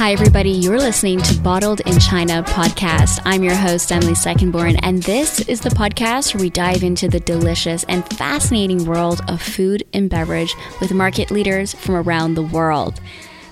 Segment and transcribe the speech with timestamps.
[0.00, 0.48] Hi, everybody.
[0.48, 3.20] You're listening to Bottled in China podcast.
[3.26, 7.20] I'm your host, Emily Secondborn, and this is the podcast where we dive into the
[7.20, 12.98] delicious and fascinating world of food and beverage with market leaders from around the world.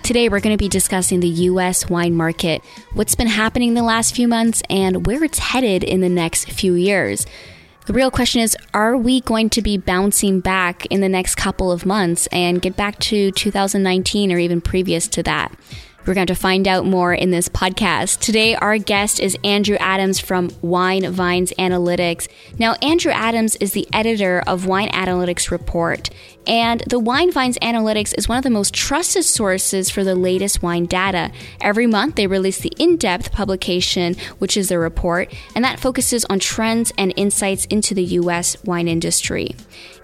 [0.03, 1.91] Today, we're going to be discussing the U.S.
[1.91, 6.09] wine market, what's been happening the last few months, and where it's headed in the
[6.09, 7.27] next few years.
[7.85, 11.71] The real question is are we going to be bouncing back in the next couple
[11.71, 15.53] of months and get back to 2019 or even previous to that?
[16.07, 18.21] We're going to find out more in this podcast.
[18.21, 22.29] Today, our guest is Andrew Adams from Wine Vines Analytics.
[22.59, 26.09] Now, Andrew Adams is the editor of Wine Analytics Report,
[26.47, 30.63] and the Wine Vines Analytics is one of the most trusted sources for the latest
[30.63, 31.31] wine data.
[31.61, 36.25] Every month, they release the in depth publication, which is the report, and that focuses
[36.27, 38.63] on trends and insights into the U.S.
[38.65, 39.55] wine industry.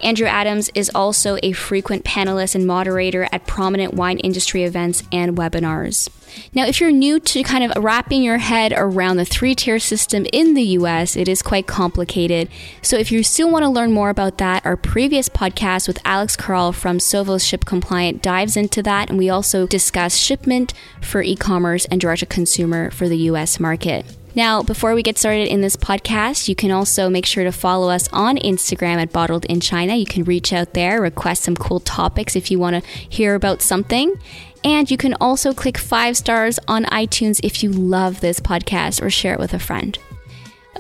[0.03, 5.37] Andrew Adams is also a frequent panelist and moderator at prominent wine industry events and
[5.37, 6.11] webinars.
[6.53, 10.27] Now, if you're new to kind of wrapping your head around the three tier system
[10.33, 12.49] in the US, it is quite complicated.
[12.83, 16.24] So, if you still want to learn more about that, our previous podcast with Alex
[16.37, 19.11] Carl from Sovos Ship Compliant dives into that.
[19.11, 23.61] And we also discuss shipment for e commerce and direct to consumer for the US
[23.61, 24.05] market.
[24.37, 27.89] Now, before we get started in this podcast, you can also make sure to follow
[27.89, 29.95] us on Instagram at Bottled in China.
[29.95, 33.63] You can reach out there, request some cool topics if you want to hear about
[33.63, 34.19] something.
[34.65, 39.11] And you can also click five stars on iTunes if you love this podcast or
[39.11, 39.99] share it with a friend.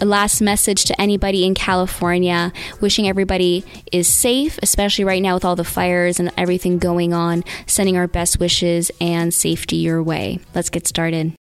[0.00, 5.44] A last message to anybody in California wishing everybody is safe, especially right now with
[5.44, 7.44] all the fires and everything going on.
[7.66, 10.40] Sending our best wishes and safety your way.
[10.54, 11.34] Let's get started.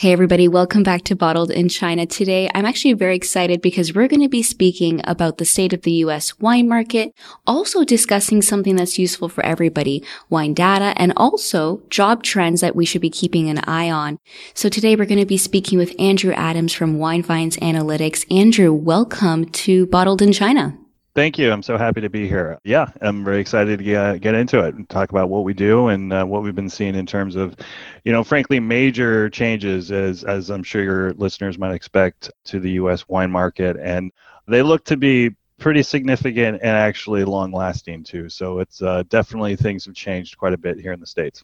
[0.00, 0.46] Hey, everybody.
[0.46, 2.06] Welcome back to Bottled in China.
[2.06, 5.82] Today, I'm actually very excited because we're going to be speaking about the state of
[5.82, 6.38] the U.S.
[6.38, 7.12] wine market,
[7.48, 12.84] also discussing something that's useful for everybody, wine data, and also job trends that we
[12.84, 14.20] should be keeping an eye on.
[14.54, 18.24] So today, we're going to be speaking with Andrew Adams from Wine Vines Analytics.
[18.32, 20.78] Andrew, welcome to Bottled in China.
[21.18, 21.50] Thank you.
[21.50, 22.60] I'm so happy to be here.
[22.62, 25.88] Yeah, I'm very excited to get, get into it and talk about what we do
[25.88, 27.56] and uh, what we've been seeing in terms of,
[28.04, 32.70] you know, frankly, major changes as as I'm sure your listeners might expect to the
[32.82, 33.08] U.S.
[33.08, 34.12] wine market, and
[34.46, 38.28] they look to be pretty significant and actually long lasting too.
[38.28, 41.42] So it's uh, definitely things have changed quite a bit here in the states.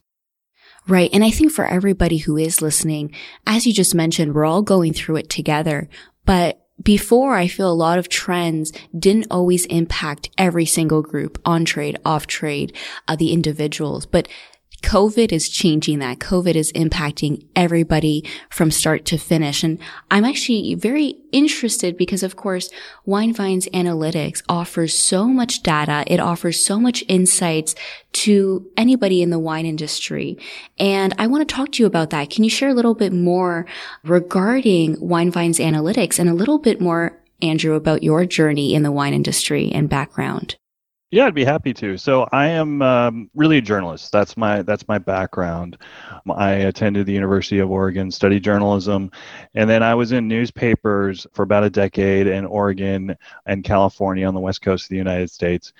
[0.87, 1.09] Right.
[1.11, 3.13] And I think for everybody who is listening,
[3.45, 5.89] as you just mentioned, we're all going through it together,
[6.23, 11.65] but before I feel a lot of trends didn't always impact every single group on
[11.65, 12.75] trade, off trade,
[13.07, 14.27] uh, the individuals, but
[14.85, 16.19] COVID is changing that.
[16.19, 19.63] COVID is impacting everybody from start to finish.
[19.63, 19.79] And
[20.11, 22.69] I'm actually very interested because of course,
[23.03, 26.03] Winevines Analytics offers so much data.
[26.05, 27.73] It offers so much insights
[28.13, 30.37] to anybody in the wine industry.
[30.77, 32.29] And I want to talk to you about that.
[32.29, 33.65] Can you share a little bit more
[34.03, 39.13] regarding Winevines Analytics and a little bit more Andrew, about your journey in the wine
[39.13, 40.55] industry and background.
[41.15, 41.95] Yeah, I'd be happy to.
[41.95, 44.11] So I am um, really a journalist.
[44.11, 45.77] That's my that's my background.
[46.29, 49.11] I attended the University of Oregon, studied journalism,
[49.53, 53.15] and then I was in newspapers for about a decade in Oregon
[53.45, 55.71] and California on the west coast of the United States.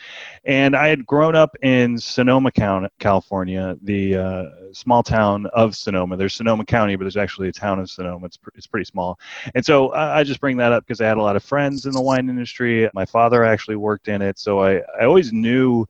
[0.45, 6.15] And I had grown up in Sonoma County, California, the uh, small town of Sonoma.
[6.15, 8.27] There's Sonoma County, but there's actually a town of Sonoma.
[8.27, 9.19] It's, it's pretty small.
[9.53, 11.85] And so I, I just bring that up because I had a lot of friends
[11.85, 12.89] in the wine industry.
[12.93, 15.87] My father actually worked in it, so I, I always always knew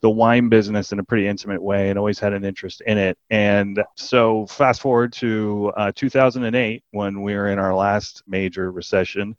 [0.00, 3.16] the wine business in a pretty intimate way and always had an interest in it.
[3.30, 9.36] And so, fast forward to uh, 2008 when we were in our last major recession.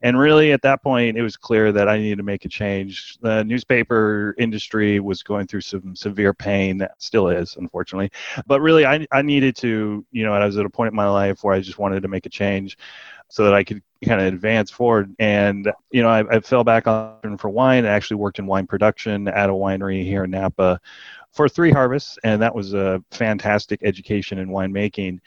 [0.00, 3.18] And really, at that point, it was clear that I needed to make a change.
[3.20, 8.10] The newspaper industry was going through some severe pain, still is, unfortunately.
[8.46, 11.10] But really, I, I needed to, you know, I was at a point in my
[11.10, 12.78] life where I just wanted to make a change
[13.28, 15.14] so that I could kind of advance forward.
[15.18, 17.84] And, you know, I, I fell back on for wine.
[17.84, 20.80] I actually worked in wine production at a winery here in Napa
[21.32, 25.18] for three harvests, and that was a fantastic education in winemaking.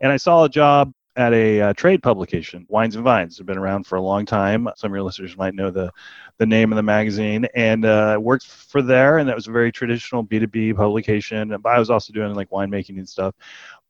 [0.00, 3.36] And I saw a job at a uh, trade publication, Wines and Vines.
[3.38, 4.68] Have been around for a long time.
[4.76, 5.90] Some of your listeners might know the
[6.38, 9.18] the name of the magazine, and uh, worked for there.
[9.18, 11.56] And that was a very traditional B two B publication.
[11.60, 13.34] But I was also doing like winemaking and stuff.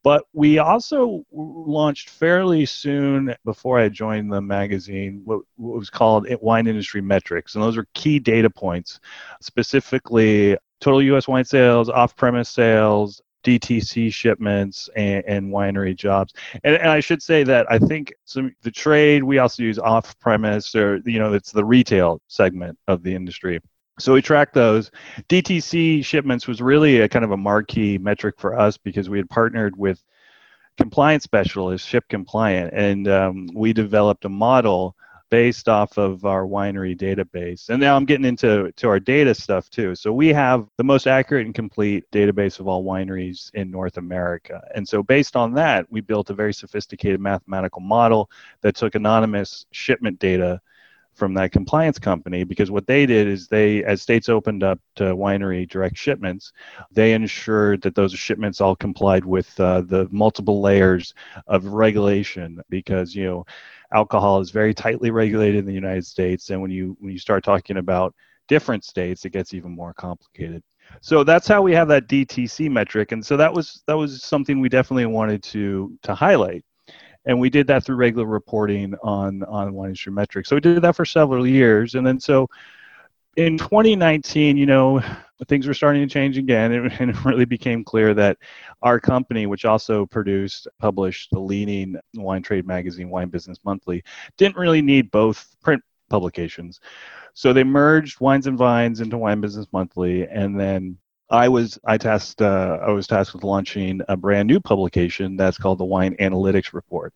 [0.09, 6.27] But we also launched fairly soon before I joined the magazine what, what was called
[6.41, 7.55] Wine Industry Metrics.
[7.55, 9.01] And those are key data points,
[9.43, 11.29] specifically total U.S.
[11.29, 16.33] wine sales, off premise sales, DTC shipments and, and winery jobs.
[16.65, 20.19] And, and, I should say that I think some the trade we also use off
[20.21, 23.61] premise or you know it's the retail segment of the industry.
[23.99, 24.91] So we tracked those.
[25.29, 29.29] DTC shipments was really a kind of a marquee metric for us because we had
[29.29, 30.03] partnered with
[30.77, 34.95] compliance specialists, Ship Compliant, and um, we developed a model
[35.31, 37.69] based off of our winery database.
[37.69, 39.95] And now I'm getting into to our data stuff too.
[39.95, 44.63] So we have the most accurate and complete database of all wineries in North America.
[44.75, 48.31] And so based on that, we built a very sophisticated mathematical model
[48.63, 50.61] that took anonymous shipment data
[51.19, 55.05] from that compliance company because what they did is they as states opened up to
[55.17, 56.53] winery direct shipments
[56.93, 61.13] they ensured that those shipments all complied with uh, the multiple layers
[61.47, 63.45] of regulation because you know
[63.93, 67.45] alcohol is very tightly regulated in the United States, and when you when you start
[67.45, 68.15] talking about
[68.47, 70.63] different states, it gets even more complicated.
[71.01, 74.61] So that's how we have that DTC metric, and so that was that was something
[74.61, 76.65] we definitely wanted to to highlight,
[77.25, 80.49] and we did that through regular reporting on on wine industry metrics.
[80.49, 82.49] So we did that for several years, and then so
[83.39, 85.01] in 2019, you know,
[85.47, 88.37] things were starting to change again, and it really became clear that
[88.83, 94.03] our company, which also produced, published the leading wine trade magazine, Wine Business Monthly,
[94.37, 95.81] didn't really need both print
[96.11, 96.81] publications.
[97.35, 100.99] So they merged Wines and Vines into Wine Business Monthly, and then
[101.31, 105.59] I was I tasked uh, I was tasked with launching a brand new publication that's
[105.59, 107.13] called the Wine Analytics Report,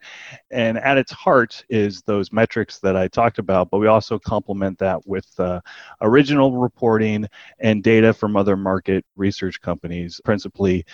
[0.50, 3.70] and at its heart is those metrics that I talked about.
[3.70, 5.61] But we also complement that with uh,
[6.03, 7.26] original reporting
[7.59, 10.85] and data from other market research companies, principally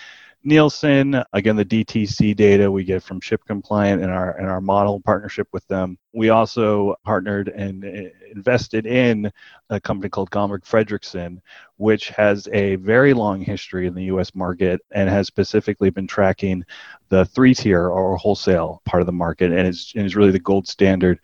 [0.43, 5.01] Nielsen, again, the DTC data we get from Ship Compliant and our and our model
[5.01, 5.97] partnership with them.
[6.13, 9.29] We also partnered and uh, invested in
[9.69, 11.41] a company called Gomberg Fredrikson,
[11.75, 14.33] which has a very long history in the U.S.
[14.33, 16.63] market and has specifically been tracking
[17.09, 20.69] the three-tier or wholesale part of the market, and is and is really the gold
[20.69, 21.19] standard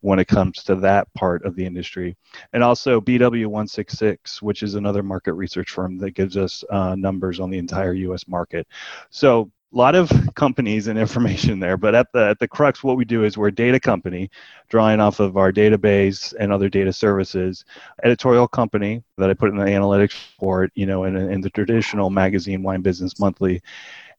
[0.00, 2.16] when it comes to that part of the industry.
[2.52, 7.50] And also BW166, which is another market research firm that gives us uh, numbers on
[7.50, 8.66] the entire US market.
[9.10, 12.96] So a lot of companies and information there, but at the at the crux, what
[12.96, 14.30] we do is we're a data company,
[14.68, 17.64] drawing off of our database and other data services.
[18.02, 22.10] Editorial company that I put in the analytics report, you know, in, in the traditional
[22.10, 23.62] magazine, Wine Business Monthly,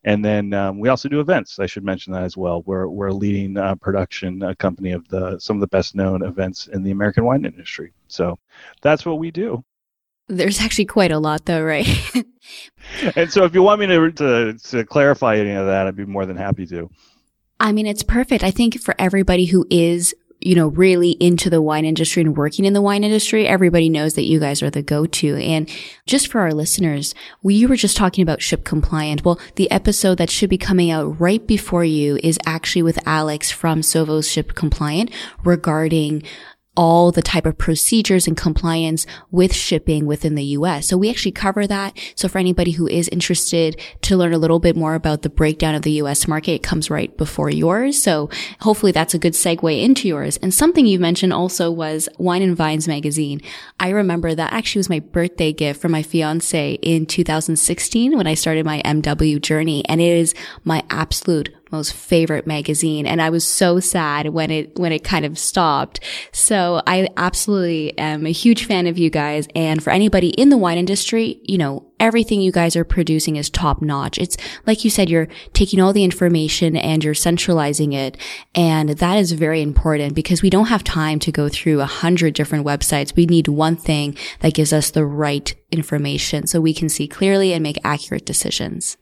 [0.03, 1.59] and then um, we also do events.
[1.59, 2.63] I should mention that as well.
[2.63, 6.23] We're, we're a leading uh, production uh, company of the some of the best known
[6.23, 7.93] events in the American wine industry.
[8.07, 8.39] So
[8.81, 9.63] that's what we do.
[10.27, 11.87] There's actually quite a lot, though, right?
[13.15, 16.05] and so, if you want me to, to to clarify any of that, I'd be
[16.05, 16.89] more than happy to.
[17.59, 18.43] I mean, it's perfect.
[18.43, 22.65] I think for everybody who is you know, really into the wine industry and working
[22.65, 25.37] in the wine industry, everybody knows that you guys are the go-to.
[25.37, 25.69] And
[26.07, 29.23] just for our listeners, we were just talking about ship compliant.
[29.23, 33.51] Well, the episode that should be coming out right before you is actually with Alex
[33.51, 35.11] from Sovos Ship Compliant
[35.43, 36.23] regarding
[36.77, 40.87] all the type of procedures and compliance with shipping within the US.
[40.87, 41.97] So we actually cover that.
[42.15, 45.75] So for anybody who is interested to learn a little bit more about the breakdown
[45.75, 48.01] of the US market, it comes right before yours.
[48.01, 48.29] So
[48.61, 50.37] hopefully that's a good segue into yours.
[50.37, 53.41] And something you mentioned also was Wine and Vines magazine.
[53.79, 58.33] I remember that actually was my birthday gift from my fiance in 2016 when I
[58.33, 59.83] started my MW journey.
[59.89, 60.33] And it is
[60.63, 63.05] my absolute most favorite magazine.
[63.05, 65.99] And I was so sad when it, when it kind of stopped.
[66.31, 69.47] So I absolutely am a huge fan of you guys.
[69.55, 73.49] And for anybody in the wine industry, you know, everything you guys are producing is
[73.49, 74.17] top notch.
[74.17, 78.17] It's like you said, you're taking all the information and you're centralizing it.
[78.55, 82.33] And that is very important because we don't have time to go through a hundred
[82.33, 83.15] different websites.
[83.15, 87.53] We need one thing that gives us the right information so we can see clearly
[87.53, 88.97] and make accurate decisions.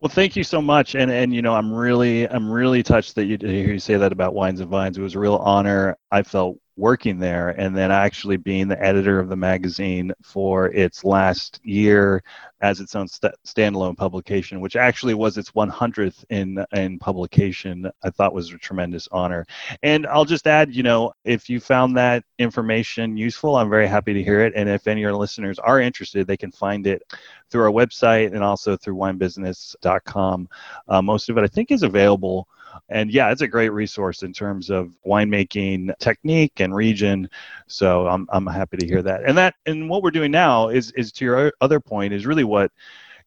[0.00, 3.26] Well, thank you so much, and and you know I'm really I'm really touched that
[3.26, 4.96] you hear you say that about Wines and Vines.
[4.98, 5.96] It was a real honor.
[6.10, 11.04] I felt working there and then actually being the editor of the magazine for its
[11.04, 12.22] last year
[12.62, 17.90] as its own st- standalone publication, which actually was its 100th in in publication.
[18.02, 19.46] I thought was a tremendous honor.
[19.82, 24.14] And I'll just add, you know, if you found that information useful, I'm very happy
[24.14, 24.54] to hear it.
[24.56, 27.02] And if any of your listeners are interested, they can find it
[27.50, 30.48] through our website and also through winebusiness.com.
[30.88, 32.48] Uh, most of it, I think, is available
[32.88, 37.28] and yeah, it's a great resource in terms of winemaking technique and region.
[37.66, 39.24] So I'm I'm happy to hear that.
[39.24, 42.44] And that and what we're doing now is is to your other point is really
[42.44, 42.72] what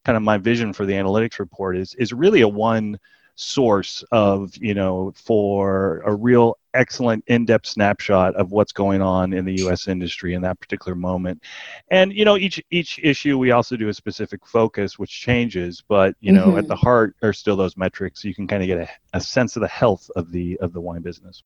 [0.04, 2.98] kind of my vision for the analytics report is is really a one
[3.36, 9.44] source of you know for a real excellent in-depth snapshot of what's going on in
[9.44, 9.88] the U.S.
[9.88, 11.42] industry in that particular moment.
[11.90, 16.14] And you know, each each issue we also do a specific focus, which changes, but
[16.20, 16.58] you know, mm-hmm.
[16.58, 18.22] at the heart are still those metrics.
[18.22, 20.72] So you can kind of get a, a sense of the health of the of
[20.72, 21.42] the wine business.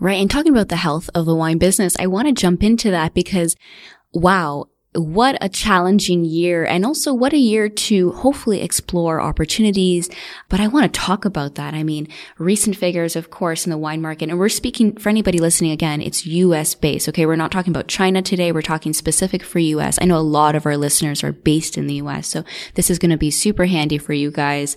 [0.00, 0.20] Right.
[0.20, 3.14] And talking about the health of the wine business, I want to jump into that
[3.14, 3.56] because
[4.12, 4.66] wow,
[4.98, 10.10] what a challenging year and also what a year to hopefully explore opportunities.
[10.48, 11.74] But I want to talk about that.
[11.74, 15.38] I mean, recent figures, of course, in the wine market, and we're speaking for anybody
[15.38, 17.08] listening again, it's US based.
[17.08, 17.26] Okay.
[17.26, 18.52] We're not talking about China today.
[18.52, 19.98] We're talking specific for US.
[20.00, 22.28] I know a lot of our listeners are based in the US.
[22.28, 24.76] So this is going to be super handy for you guys.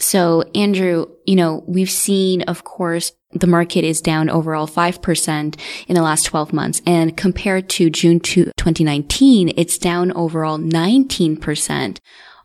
[0.00, 5.94] So Andrew, you know, we've seen, of course, the market is down overall 5% in
[5.94, 6.82] the last 12 months.
[6.86, 11.98] And compared to June 2019, it's down overall 19%.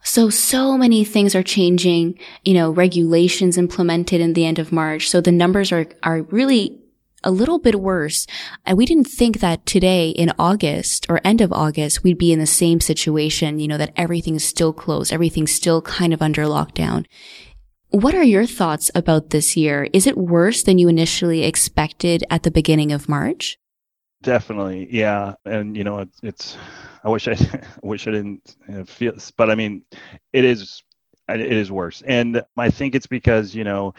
[0.04, 5.10] So, so many things are changing, you know, regulations implemented in the end of March.
[5.10, 6.80] So the numbers are, are really
[7.26, 8.28] a little bit worse.
[8.66, 12.40] And we didn't think that today in August or end of August, we'd be in
[12.40, 15.12] the same situation, you know, that everything's still closed.
[15.12, 17.06] Everything's still kind of under lockdown.
[17.90, 19.88] What are your thoughts about this year?
[19.92, 23.58] Is it worse than you initially expected at the beginning of March?
[24.22, 25.36] Definitely, yeah.
[25.46, 26.58] And you know, it's, it's
[27.04, 28.56] I wish I, I wish I didn't
[28.88, 29.84] feel, but I mean,
[30.34, 30.84] it is,
[31.30, 32.02] it is worse.
[32.06, 33.94] And I think it's because you know,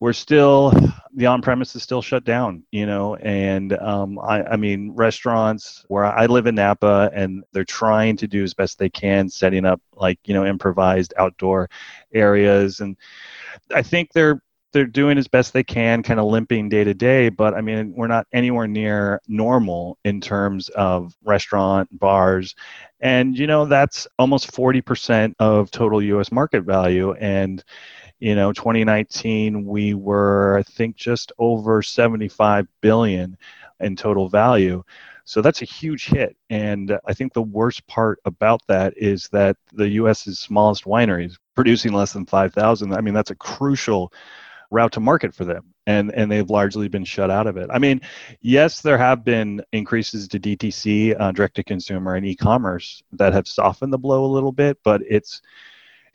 [0.00, 0.72] we're still
[1.14, 2.62] the on-premise is still shut down.
[2.70, 7.64] You know, and um, I, I mean, restaurants where I live in Napa, and they're
[7.64, 11.70] trying to do as best they can, setting up like you know improvised outdoor
[12.12, 12.96] areas and
[13.74, 14.40] I think they're
[14.72, 17.30] they're doing as best they can, kind of limping day to day.
[17.30, 22.54] But I mean, we're not anywhere near normal in terms of restaurant, bars.
[23.00, 27.12] And, you know, that's almost 40% of total US market value.
[27.14, 27.64] And,
[28.18, 33.36] you know, 2019, we were, I think, just over 75 billion
[33.80, 34.82] in total value.
[35.24, 36.36] So that's a huge hit.
[36.50, 41.92] And I think the worst part about that is that the US's smallest wineries producing
[41.92, 42.94] less than 5,000.
[42.94, 44.12] I mean, that's a crucial
[44.70, 47.78] route to market for them and and they've largely been shut out of it i
[47.78, 48.00] mean
[48.40, 53.46] yes there have been increases to dtc uh, direct to consumer and e-commerce that have
[53.46, 55.40] softened the blow a little bit but it's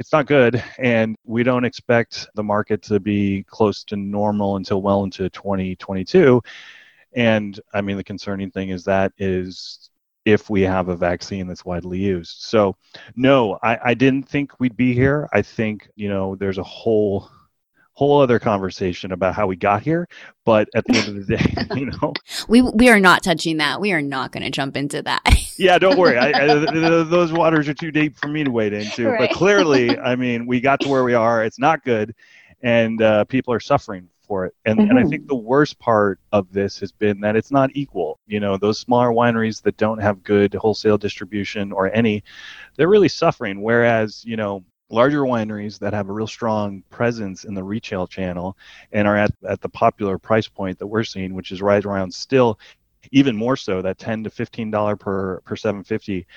[0.01, 4.81] it's not good and we don't expect the market to be close to normal until
[4.81, 6.41] well into 2022
[7.13, 9.91] and i mean the concerning thing is that is
[10.25, 12.41] if we have a vaccine that's widely used.
[12.41, 12.75] So,
[13.15, 15.27] no, I, I didn't think we'd be here.
[15.34, 17.29] I think you know there's a whole
[18.01, 20.08] whole other conversation about how we got here
[20.43, 22.12] but at the end of the day you know
[22.48, 25.22] we we are not touching that we are not going to jump into that
[25.60, 26.48] yeah don't worry I, I,
[27.03, 29.29] those waters are too deep for me to wade into right.
[29.29, 32.15] but clearly i mean we got to where we are it's not good
[32.63, 34.55] and uh, people are suffering for it.
[34.65, 34.89] And, mm-hmm.
[34.89, 35.10] and I mm-hmm.
[35.10, 38.17] think the worst part of this has been that it's not equal.
[38.27, 42.24] You know, those smaller wineries that don't have good wholesale distribution or any,
[42.77, 43.62] they're really suffering.
[43.62, 48.57] Whereas, you know, larger wineries that have a real strong presence in the retail channel
[48.91, 52.13] and are at, at the popular price point that we're seeing, which is right around
[52.13, 52.60] still
[53.12, 56.27] even more so that 10 to 15 dollar per per 750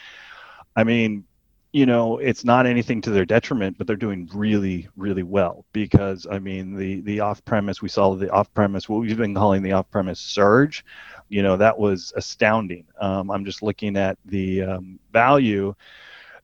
[0.77, 1.25] i mean
[1.73, 6.27] you know it's not anything to their detriment but they're doing really really well because
[6.31, 9.63] i mean the the off premise we saw the off premise what we've been calling
[9.63, 10.85] the off premise surge
[11.29, 12.85] you know that was astounding.
[13.01, 15.75] Um, i'm just looking at the um, value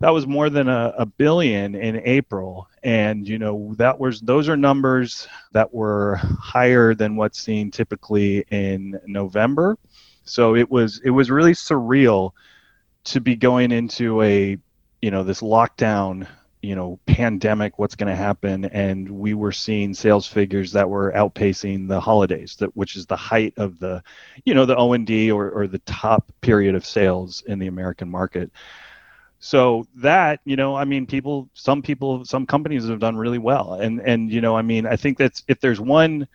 [0.00, 2.68] that was more than a, a billion in april.
[2.82, 8.44] And you know that was those are numbers that were higher than what's seen typically
[8.50, 9.78] in november.
[10.24, 12.32] So it was it was really surreal
[13.04, 14.58] to be going into a
[15.02, 16.26] you know this lockdown
[16.62, 18.64] you know pandemic what's going to happen.
[18.66, 23.16] And we were seeing sales figures that were outpacing the holidays that which is the
[23.16, 24.02] height of the
[24.46, 28.50] you know the o&d or, or the top period of sales in the american market
[29.40, 33.74] so that you know i mean people some people some companies have done really well.
[33.74, 36.28] And and you know i mean i think that's if there's one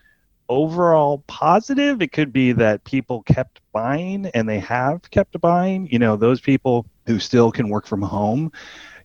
[0.50, 5.88] overall positive it could be that people kept buying and they have kept buying.
[5.92, 8.52] You know those people who still can work from home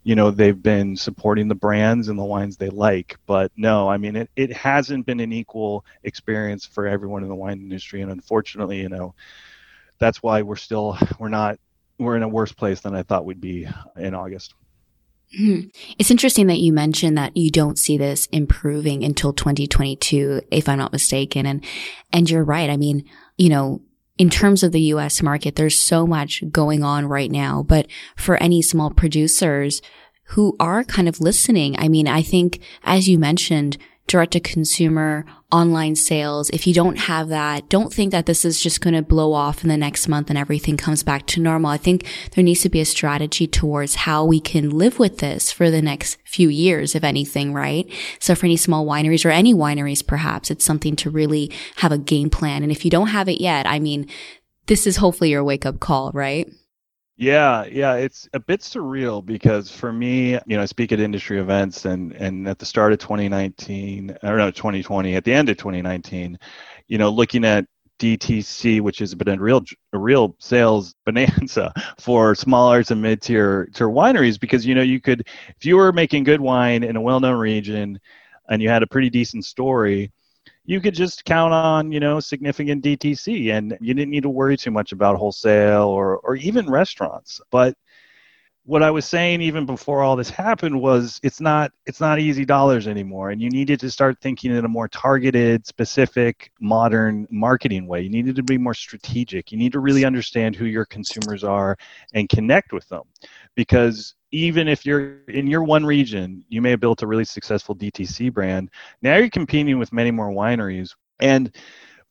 [0.02, 3.16] you know they've been supporting the brands and the wines they like.
[3.26, 7.34] But no i mean it, it hasn't been an equal experience for everyone in the
[7.34, 8.00] wine industry.
[8.02, 9.14] And unfortunately you know
[9.98, 11.58] that's why we're still we're not
[12.00, 14.54] we're in a worse place than i thought we'd be in august
[15.36, 15.60] hmm.
[15.98, 20.78] It's interesting that you mentioned that you don't see this improving until 2022, if I'm
[20.78, 21.46] not mistaken.
[21.46, 21.64] And,
[22.12, 22.68] and you're right.
[22.68, 23.04] I mean,
[23.36, 23.80] you know,
[24.20, 27.62] in terms of the US market, there's so much going on right now.
[27.62, 29.80] But for any small producers
[30.24, 33.78] who are kind of listening, I mean, I think, as you mentioned,
[34.10, 36.50] direct to consumer, online sales.
[36.50, 39.62] If you don't have that, don't think that this is just going to blow off
[39.62, 41.70] in the next month and everything comes back to normal.
[41.70, 45.52] I think there needs to be a strategy towards how we can live with this
[45.52, 47.88] for the next few years, if anything, right?
[48.18, 51.98] So for any small wineries or any wineries, perhaps it's something to really have a
[51.98, 52.64] game plan.
[52.64, 54.08] And if you don't have it yet, I mean,
[54.66, 56.48] this is hopefully your wake up call, right?
[57.20, 61.38] Yeah, yeah, it's a bit surreal because for me, you know, I speak at industry
[61.38, 65.58] events and and at the start of 2019 or no 2020, at the end of
[65.58, 66.38] 2019,
[66.88, 67.66] you know, looking at
[67.98, 69.62] DTC, which has been a real
[69.92, 74.98] a real sales bonanza for smaller to mid tier tier wineries because you know you
[75.00, 75.20] could
[75.58, 78.00] if you were making good wine in a well known region
[78.48, 80.10] and you had a pretty decent story,
[80.70, 84.56] you could just count on you know significant DTC, and you didn't need to worry
[84.56, 87.40] too much about wholesale or or even restaurants.
[87.50, 87.74] But
[88.64, 92.44] what I was saying even before all this happened was it's not it's not easy
[92.44, 97.88] dollars anymore, and you needed to start thinking in a more targeted, specific, modern marketing
[97.88, 98.02] way.
[98.02, 99.50] You needed to be more strategic.
[99.50, 101.76] You need to really understand who your consumers are
[102.14, 103.02] and connect with them,
[103.56, 107.74] because even if you're in your one region, you may have built a really successful
[107.74, 108.70] DTC brand.
[109.02, 110.94] Now you're competing with many more wineries.
[111.20, 111.54] And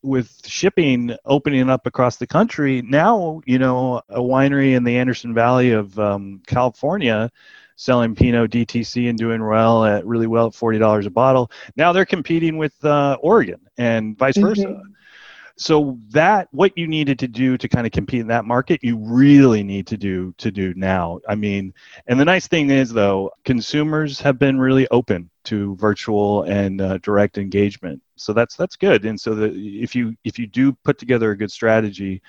[0.02, 5.34] with shipping opening up across the country, now, you know, a winery in the Anderson
[5.34, 7.30] Valley of um, California
[7.76, 11.50] selling Pinot DTC and doing well at really well at $40 a bottle.
[11.76, 14.46] Now they're competing with uh, Oregon and vice mm-hmm.
[14.46, 14.82] versa
[15.60, 18.96] so that what you needed to do to kind of compete in that market you
[18.96, 21.20] really need to do to do now.
[21.28, 21.74] I mean
[22.06, 26.96] and the nice thing is though consumers have been really open to virtual and uh,
[26.98, 28.00] direct engagement.
[28.16, 29.04] So that's that's good.
[29.04, 32.22] And so that if you if you do put together a good strategy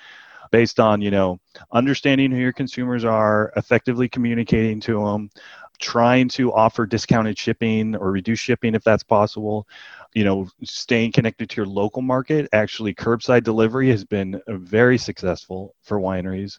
[0.50, 1.40] based on you know
[1.72, 5.30] understanding who your consumers are effectively communicating to them
[5.78, 9.66] trying to offer discounted shipping or reduce shipping if that's possible
[10.14, 15.74] you know staying connected to your local market actually curbside delivery has been very successful
[15.82, 16.58] for wineries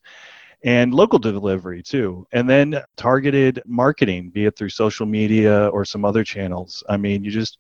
[0.63, 2.25] and local delivery too.
[2.31, 6.83] And then targeted marketing be it through social media or some other channels.
[6.89, 7.57] I mean you just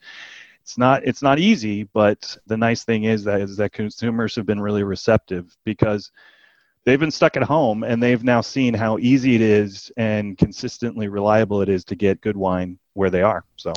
[0.61, 4.45] it's not it's not easy but the nice thing is that is that consumers have
[4.45, 6.11] been really receptive because
[6.85, 11.09] they've been stuck at home and they've now seen how easy it is and consistently
[11.09, 13.73] reliable it is to get good wine where they are so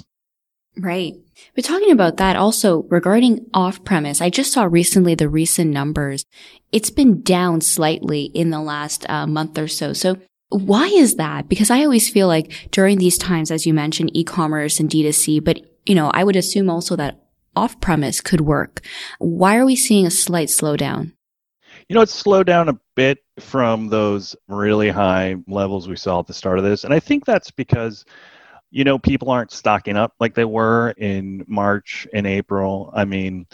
[0.79, 1.15] Right.
[1.55, 6.25] But talking about that also regarding off premise, I just saw recently the recent numbers.
[6.71, 9.93] It's been down slightly in the last uh, month or so.
[9.93, 10.19] So
[10.51, 11.49] why is that?
[11.49, 15.61] Because I always feel like during these times, as you mentioned, e-commerce and D2C, but
[15.87, 17.21] you know, I would assume also that
[17.55, 18.83] off premise could work.
[19.19, 21.13] Why are we seeing a slight slowdown?
[21.89, 26.27] You know, it's slowed down a bit from those really high levels we saw at
[26.27, 26.85] the start of this.
[26.85, 28.05] And I think that's because
[28.77, 32.91] you know, people aren't stocking up like they were in March and April.
[32.95, 33.47] I mean,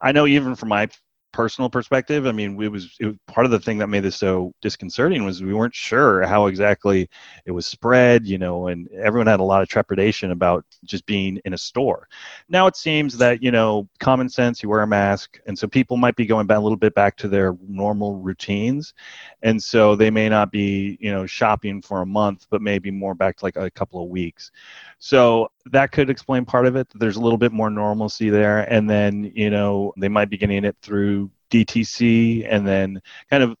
[0.00, 0.88] I know even from my
[1.34, 4.14] personal perspective, I mean, it was, it was part of the thing that made this
[4.14, 7.10] so disconcerting was we weren't sure how exactly
[7.44, 11.40] it was spread, you know, and everyone had a lot of trepidation about just being
[11.44, 12.08] in a store.
[12.48, 15.96] Now it seems that you know, common sense, you wear a mask, and so people
[15.96, 18.94] might be going back a little bit back to their normal routines,
[19.42, 23.16] and so they may not be you know shopping for a month, but maybe more
[23.16, 24.52] back to like a couple of weeks.
[25.00, 26.88] So that could explain part of it.
[26.94, 30.64] There's a little bit more normalcy there, and then you know they might be getting
[30.64, 33.00] it through DTC, and then
[33.30, 33.56] kind of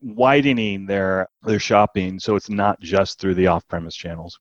[0.00, 4.38] widening their their shopping so it's not just through the off-premise channels.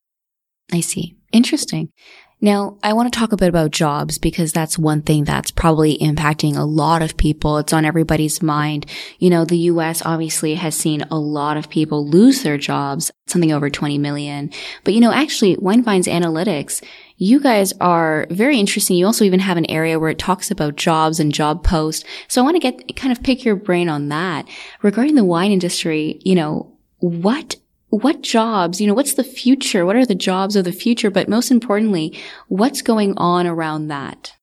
[0.71, 1.15] I see.
[1.31, 1.91] Interesting.
[2.39, 5.97] Now, I want to talk a bit about jobs because that's one thing that's probably
[5.97, 7.57] impacting a lot of people.
[7.57, 8.85] It's on everybody's mind.
[9.17, 13.51] You know, the US obviously has seen a lot of people lose their jobs, something
[13.51, 14.51] over 20 million.
[14.83, 16.83] But you know, actually, Winevine's analytics,
[17.17, 18.95] you guys are very interesting.
[18.95, 22.05] You also even have an area where it talks about jobs and job posts.
[22.27, 24.47] So I want to get kind of pick your brain on that.
[24.83, 27.55] Regarding the wine industry, you know, what
[27.89, 29.85] what jobs, you know, what's the future?
[29.85, 31.09] What are the jobs of the future?
[31.09, 34.33] But most importantly, what's going on around that?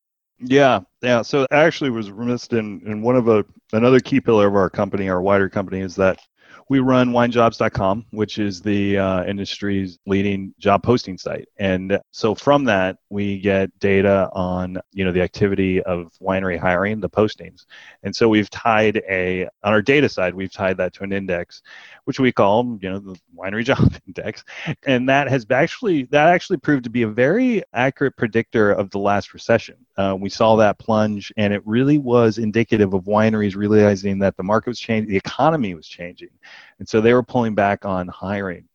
[0.41, 1.23] Yeah, yeah.
[1.23, 5.09] So actually was remiss in, in one of a another key pillar of our company,
[5.09, 6.21] our wider company, is that
[6.68, 11.48] we run winejobs.com, which is the uh, industry's leading job posting site.
[11.59, 17.00] And so from that, we get data on, you know, the activity of winery hiring,
[17.00, 17.66] the postings.
[18.03, 21.62] And so we've tied a, on our data side, we've tied that to an index,
[22.05, 24.44] which we call, you know, the winery job index.
[24.87, 28.98] And that has actually, that actually proved to be a very accurate predictor of the
[28.98, 29.77] last recession.
[29.96, 34.42] Uh, we saw that plunge and it really was indicative of wineries realizing that the
[34.42, 36.31] market was changing, the economy was changing
[36.79, 38.69] and so they were pulling back on hiring.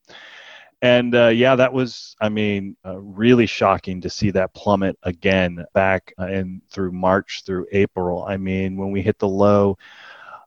[0.81, 5.65] And uh, yeah, that was, I mean, uh, really shocking to see that plummet again
[5.73, 8.23] back uh, in through March through April.
[8.23, 9.77] I mean, when we hit the low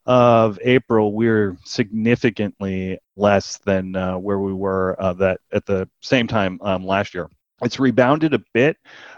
[0.06, 5.88] of April, we are significantly less than uh, where we were uh, that at the
[6.00, 7.28] same time um, last year.
[7.62, 8.76] It's rebounded a bit,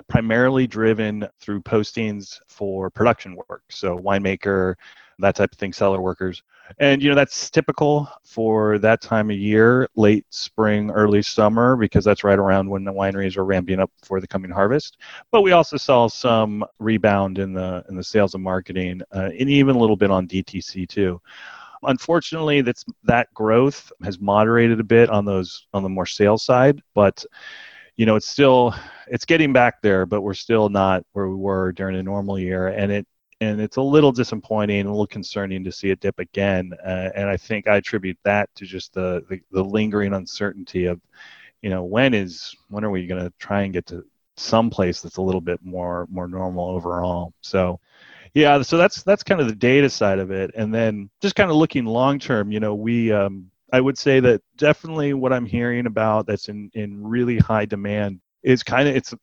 [0.09, 3.63] primarily driven through postings for production work.
[3.71, 4.75] So winemaker
[5.19, 6.43] that type of thing, cellar workers.
[6.79, 12.05] And you know that's typical for that time of year, late spring, early summer, because
[12.05, 14.97] that's right around when the wineries are ramping up for the coming harvest.
[15.31, 19.51] But we also saw some rebound in the in the sales and marketing, uh, and
[19.51, 21.21] even a little bit on DTC too.
[21.83, 26.81] Unfortunately, that's that growth has moderated a bit on those on the more sales side,
[26.95, 27.25] but
[27.97, 28.75] you know it's still
[29.07, 32.69] it's getting back there, but we're still not where we were during a normal year,
[32.69, 33.07] and it
[33.41, 36.73] and it's a little disappointing, a little concerning to see it dip again.
[36.85, 41.01] Uh, and I think I attribute that to just the, the, the lingering uncertainty of,
[41.63, 44.05] you know, when is when are we going to try and get to
[44.37, 47.33] some place that's a little bit more more normal overall.
[47.41, 47.81] So,
[48.35, 51.51] yeah, so that's that's kind of the data side of it, and then just kind
[51.51, 52.51] of looking long term.
[52.51, 56.71] You know, we um, I would say that definitely what I'm hearing about that's in
[56.75, 59.15] in really high demand is kind of it's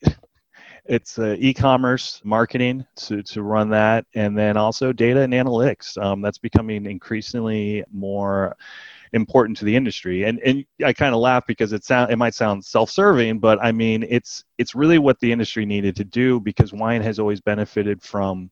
[0.85, 6.01] it's uh, e-commerce marketing to, to run that and then also data and analytics.
[6.01, 8.55] Um, that's becoming increasingly more
[9.13, 10.23] important to the industry.
[10.23, 13.71] And and I kind of laugh because it sound it might sound self-serving but I
[13.71, 18.01] mean it's it's really what the industry needed to do because wine has always benefited
[18.01, 18.49] from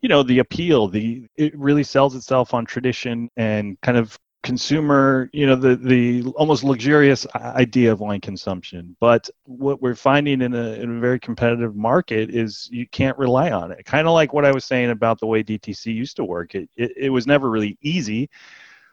[0.00, 5.28] you know the appeal the it really sells itself on tradition and kind of consumer,
[5.32, 8.96] you know, the the almost luxurious idea of wine consumption.
[9.00, 13.50] But what we're finding in a, in a very competitive market is you can't rely
[13.50, 13.84] on it.
[13.84, 16.54] Kind of like what I was saying about the way DTC used to work.
[16.54, 18.30] It, it it was never really easy,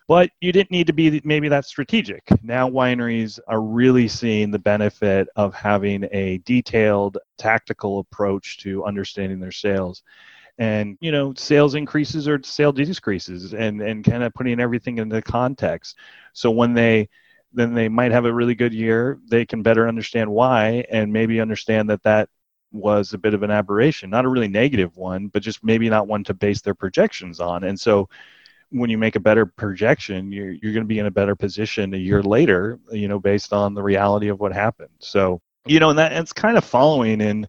[0.08, 2.24] but you didn't need to be maybe that strategic.
[2.42, 9.40] Now wineries are really seeing the benefit of having a detailed tactical approach to understanding
[9.40, 10.02] their sales
[10.58, 15.22] and you know sales increases or sale decreases and and kind of putting everything into
[15.22, 15.98] context.
[16.34, 17.10] So when they
[17.54, 21.40] then they might have a really good year they can better understand why and maybe
[21.40, 22.30] understand that that
[22.72, 26.08] was a bit of an aberration not a really negative one but just maybe not
[26.08, 27.64] one to base their projections on.
[27.64, 28.10] And so
[28.70, 31.94] when you make a better projection you're, you're going to be in a better position
[31.94, 34.90] a year later you know based on the reality of what happened.
[35.00, 37.48] So you know and that it's kind of following in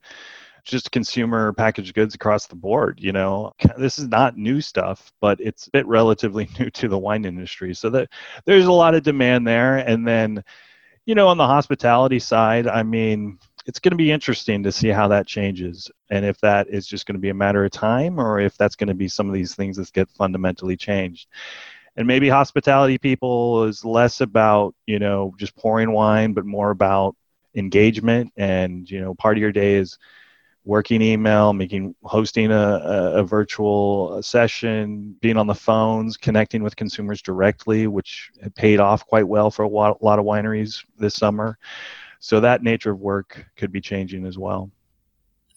[0.64, 2.98] just consumer packaged goods across the board.
[3.00, 6.98] You know, this is not new stuff, but it's a bit relatively new to the
[6.98, 7.74] wine industry.
[7.74, 8.10] So that
[8.44, 9.76] there's a lot of demand there.
[9.76, 10.42] And then,
[11.06, 14.88] you know, on the hospitality side, I mean, it's going to be interesting to see
[14.88, 18.18] how that changes and if that is just going to be a matter of time
[18.18, 21.28] or if that's going to be some of these things that get fundamentally changed
[21.96, 27.16] and maybe hospitality people is less about you know just pouring wine but more about
[27.54, 29.98] engagement and you know part of your day is
[30.64, 32.80] working email, making hosting a,
[33.14, 39.28] a, virtual session, being on the phones, connecting with consumers directly, which paid off quite
[39.28, 41.58] well for a lot, a lot of wineries this summer.
[42.18, 44.70] So that nature of work could be changing as well.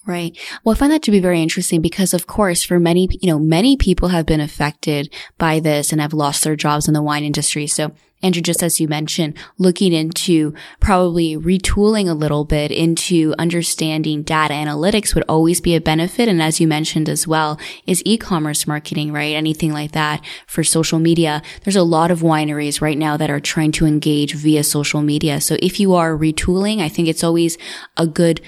[0.07, 0.37] Right.
[0.63, 3.37] Well, I find that to be very interesting because, of course, for many, you know,
[3.37, 7.25] many people have been affected by this and have lost their jobs in the wine
[7.25, 7.67] industry.
[7.67, 7.91] So,
[8.23, 14.53] Andrew, just as you mentioned, looking into probably retooling a little bit into understanding data
[14.53, 16.29] analytics would always be a benefit.
[16.29, 19.35] And as you mentioned as well, is e-commerce marketing, right?
[19.35, 21.41] Anything like that for social media.
[21.65, 25.41] There's a lot of wineries right now that are trying to engage via social media.
[25.41, 27.57] So if you are retooling, I think it's always
[27.97, 28.39] a good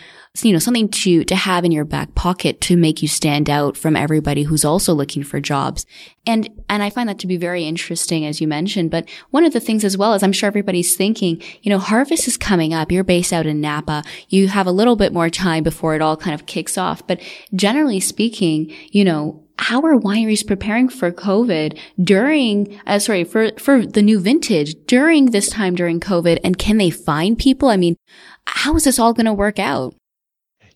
[0.43, 3.77] you know, something to, to have in your back pocket to make you stand out
[3.77, 5.85] from everybody who's also looking for jobs.
[6.25, 8.91] And, and I find that to be very interesting, as you mentioned.
[8.91, 12.27] But one of the things as well is I'm sure everybody's thinking, you know, harvest
[12.27, 12.91] is coming up.
[12.91, 14.03] You're based out in Napa.
[14.29, 17.05] You have a little bit more time before it all kind of kicks off.
[17.07, 17.21] But
[17.53, 23.85] generally speaking, you know, how are wineries preparing for COVID during, uh, sorry, for, for
[23.85, 26.39] the new vintage during this time during COVID?
[26.43, 27.67] And can they find people?
[27.67, 27.97] I mean,
[28.45, 29.95] how is this all going to work out?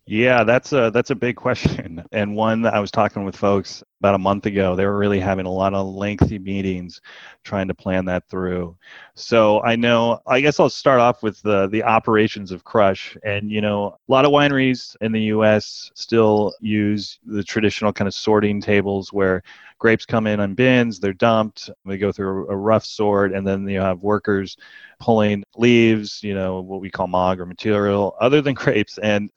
[0.06, 3.82] Yeah, that's a that's a big question, and one that I was talking with folks
[4.02, 4.76] about a month ago.
[4.76, 7.00] They were really having a lot of lengthy meetings,
[7.46, 8.76] trying to plan that through.
[9.16, 10.20] So I know.
[10.28, 14.12] I guess I'll start off with the the operations of Crush, and you know, a
[14.12, 15.90] lot of wineries in the U.S.
[15.96, 19.42] still use the traditional kind of sorting tables where
[19.84, 23.68] grapes come in on bins, they're dumped, they go through a rough sort, and then
[23.68, 24.56] you have workers
[24.98, 29.30] pulling leaves, you know, what we call mog or material other than grapes, and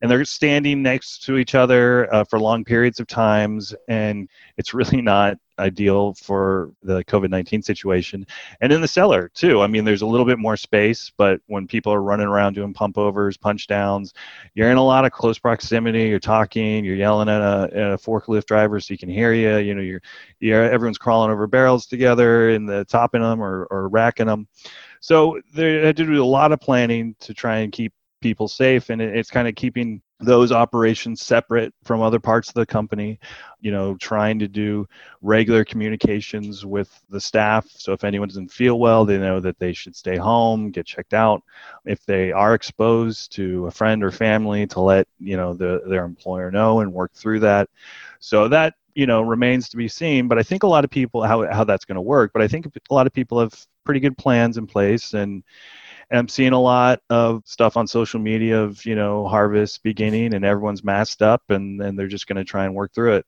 [0.00, 4.72] and they're standing next to each other uh, for long periods of times, and it's
[4.72, 8.26] really not ideal for the COVID 19 situation.
[8.60, 9.60] And in the cellar, too.
[9.60, 12.72] I mean, there's a little bit more space, but when people are running around doing
[12.72, 14.12] pump overs, punch downs,
[14.54, 16.04] you're in a lot of close proximity.
[16.04, 19.58] You're talking, you're yelling at a, at a forklift driver so he can hear you.
[19.58, 20.02] You know, you're,
[20.40, 24.48] you're everyone's crawling over barrels together and the topping them or, or racking them.
[25.00, 28.90] So they had to do a lot of planning to try and keep people safe,
[28.90, 33.18] and it's kind of keeping those operations separate from other parts of the company
[33.60, 34.86] you know trying to do
[35.22, 37.66] regular communications with the staff.
[37.70, 41.14] So if anyone doesn't feel well they know that they should stay home get checked
[41.14, 41.42] out.
[41.84, 46.04] If they are exposed to a friend or family to let you know the, their
[46.04, 47.68] employer know and work through that.
[48.20, 51.22] So that you know remains to be seen but i think a lot of people
[51.22, 53.54] how, how that's going to work but i think a lot of people have
[53.84, 55.42] pretty good plans in place and
[56.12, 60.44] I'm seeing a lot of stuff on social media of you know harvest beginning and
[60.44, 63.26] everyone's masked up and and they're just going to try and work through it.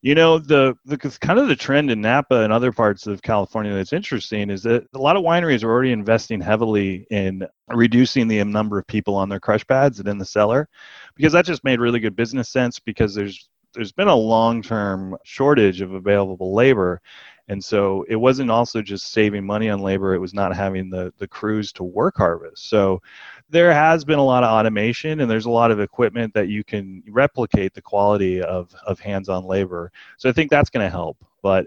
[0.00, 3.74] You know the the kind of the trend in Napa and other parts of California
[3.74, 8.42] that's interesting is that a lot of wineries are already investing heavily in reducing the
[8.44, 10.68] number of people on their crush pads and in the cellar
[11.14, 15.80] because that just made really good business sense because there's there's been a long-term shortage
[15.80, 17.00] of available labor
[17.48, 21.12] and so it wasn't also just saving money on labor, it was not having the,
[21.18, 22.68] the crews to work harvest.
[22.68, 23.02] So
[23.50, 26.64] there has been a lot of automation and there's a lot of equipment that you
[26.64, 29.90] can replicate the quality of, of hands on labor.
[30.18, 31.18] So I think that's going to help.
[31.42, 31.66] But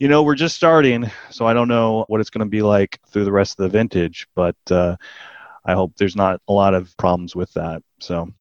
[0.00, 2.98] you know, we're just starting, so I don't know what it's going to be like
[3.08, 4.96] through the rest of the vintage, but uh,
[5.64, 7.82] I hope there's not a lot of problems with that.
[8.00, 8.32] So,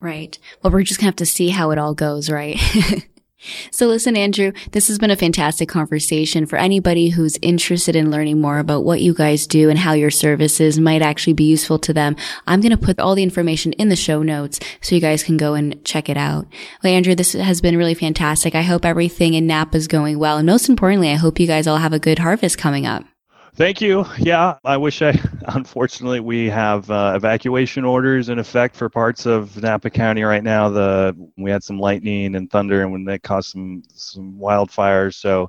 [0.00, 0.36] right.
[0.62, 2.58] Well, we're just going to have to see how it all goes, right?
[3.70, 8.40] So listen, Andrew, this has been a fantastic conversation for anybody who's interested in learning
[8.40, 11.92] more about what you guys do and how your services might actually be useful to
[11.92, 12.16] them.
[12.46, 15.36] I'm going to put all the information in the show notes so you guys can
[15.36, 16.46] go and check it out.
[16.82, 18.54] Well, Andrew, this has been really fantastic.
[18.54, 20.38] I hope everything in Napa is going well.
[20.38, 23.04] And most importantly, I hope you guys all have a good harvest coming up.
[23.56, 24.04] Thank you.
[24.18, 25.18] Yeah, I wish I.
[25.48, 30.68] Unfortunately, we have uh, evacuation orders in effect for parts of Napa County right now.
[30.68, 35.14] The we had some lightning and thunder, and when that caused some some wildfires.
[35.14, 35.48] So,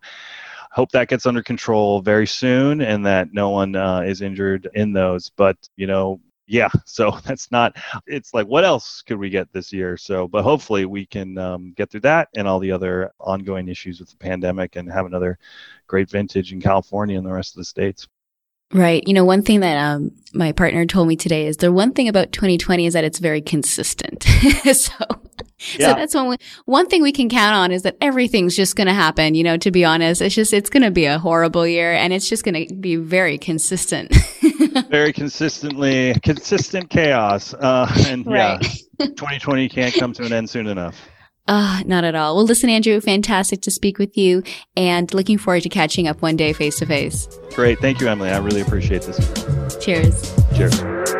[0.72, 4.93] hope that gets under control very soon, and that no one uh, is injured in
[4.93, 5.30] those.
[5.30, 9.71] But you know, yeah so that's not it's like what else could we get this
[9.71, 13.67] year so but hopefully we can um, get through that and all the other ongoing
[13.67, 15.38] issues with the pandemic and have another
[15.88, 18.07] great vintage in california and the rest of the states
[18.73, 19.01] Right.
[19.07, 22.10] You know, one thing that um, my partner told me today is the one thing
[22.10, 24.23] about 2020 is that it's very consistent.
[24.73, 24.93] so,
[25.77, 25.88] yeah.
[25.88, 28.93] so that's one one thing we can count on is that everything's just going to
[28.93, 29.36] happen.
[29.36, 32.12] You know, to be honest, it's just it's going to be a horrible year, and
[32.12, 34.13] it's just going to be very consistent.
[34.90, 38.62] very consistently consistent chaos, uh, and right.
[39.00, 40.96] yeah, 2020 can't come to an end soon enough.
[41.48, 42.36] Uh, not at all.
[42.36, 44.44] Well, listen, Andrew, fantastic to speak with you
[44.76, 47.28] and looking forward to catching up one day face to face.
[47.54, 47.80] Great.
[47.80, 48.30] Thank you, Emily.
[48.30, 49.18] I really appreciate this.
[49.78, 50.36] Cheers.
[50.56, 51.16] Cheers.